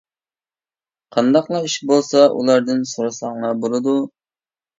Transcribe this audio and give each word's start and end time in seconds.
قانداقلا 1.15 1.59
ئىش 1.67 1.75
بولسا 1.91 2.23
ئۇلاردىن 2.39 2.81
سورىساڭلار 2.93 3.61
بولىدۇ. 3.67 3.97